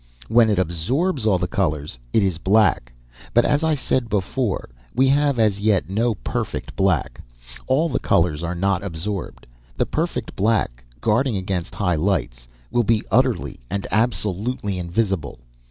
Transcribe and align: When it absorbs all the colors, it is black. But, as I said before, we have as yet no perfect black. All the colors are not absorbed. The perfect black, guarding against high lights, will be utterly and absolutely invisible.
When 0.29 0.49
it 0.49 0.57
absorbs 0.57 1.27
all 1.27 1.37
the 1.37 1.47
colors, 1.47 1.99
it 2.11 2.23
is 2.23 2.39
black. 2.39 2.91
But, 3.35 3.45
as 3.45 3.63
I 3.63 3.75
said 3.75 4.09
before, 4.09 4.67
we 4.95 5.07
have 5.09 5.37
as 5.37 5.59
yet 5.59 5.91
no 5.91 6.15
perfect 6.15 6.75
black. 6.75 7.19
All 7.67 7.87
the 7.87 7.99
colors 7.99 8.41
are 8.41 8.55
not 8.55 8.83
absorbed. 8.83 9.45
The 9.77 9.85
perfect 9.85 10.35
black, 10.35 10.83
guarding 11.01 11.37
against 11.37 11.75
high 11.75 11.97
lights, 11.97 12.47
will 12.71 12.81
be 12.83 13.03
utterly 13.11 13.59
and 13.69 13.85
absolutely 13.91 14.79
invisible. 14.79 15.37